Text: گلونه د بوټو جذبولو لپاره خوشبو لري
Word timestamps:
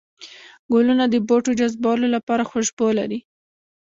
گلونه 0.73 1.03
د 1.09 1.15
بوټو 1.27 1.51
جذبولو 1.59 2.07
لپاره 2.15 2.47
خوشبو 2.49 2.87
لري 2.99 3.19